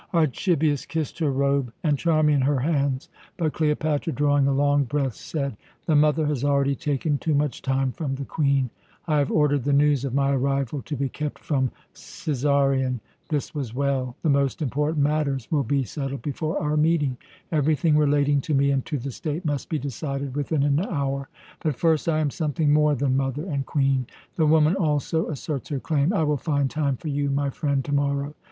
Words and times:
Archibius 0.15 0.83
kissed 0.87 1.19
her 1.19 1.29
robe, 1.31 1.71
and 1.83 1.95
Charmian 1.95 2.41
her 2.41 2.57
hands; 2.61 3.07
but 3.37 3.53
Cleopatra, 3.53 4.11
drawing 4.11 4.47
a 4.47 4.51
long 4.51 4.83
breath, 4.83 5.13
said: 5.13 5.55
"The 5.85 5.95
mother 5.95 6.25
has 6.25 6.43
already 6.43 6.73
taken 6.73 7.19
too 7.19 7.35
much 7.35 7.61
time 7.61 7.91
from 7.91 8.15
the 8.15 8.25
Queen. 8.25 8.71
I 9.05 9.19
have 9.19 9.31
ordered 9.31 9.63
the 9.63 9.73
news 9.73 10.03
of 10.03 10.15
my 10.15 10.31
arrival 10.33 10.81
to 10.85 10.95
be 10.95 11.07
kept 11.07 11.37
from 11.37 11.69
Cæsarion. 11.93 12.99
This 13.29 13.53
was 13.53 13.75
well. 13.75 14.15
The 14.23 14.31
most 14.31 14.63
important 14.63 15.03
matters 15.03 15.51
will 15.51 15.61
be 15.61 15.83
settled 15.83 16.23
before 16.23 16.59
our 16.59 16.75
meeting. 16.77 17.17
Everything 17.51 17.95
relating 17.95 18.41
to 18.41 18.55
me 18.55 18.71
and 18.71 18.83
to 18.87 18.97
the 18.97 19.11
state 19.11 19.45
must 19.45 19.69
be 19.69 19.77
decided 19.77 20.35
within 20.35 20.63
an 20.63 20.79
hour. 20.79 21.29
But, 21.61 21.75
first, 21.75 22.09
I 22.09 22.21
am 22.21 22.31
something 22.31 22.73
more 22.73 22.95
than 22.95 23.15
mother 23.17 23.43
and 23.43 23.67
Queen. 23.67 24.07
The 24.35 24.47
woman 24.47 24.75
also 24.75 25.27
asserts 25.27 25.69
her 25.69 25.79
claim. 25.79 26.11
I 26.11 26.23
will 26.23 26.37
find 26.37 26.71
time 26.71 26.97
for 26.97 27.09
you, 27.09 27.29
my 27.29 27.51
friend, 27.51 27.85
to 27.85 27.93
morrow! 27.93 28.33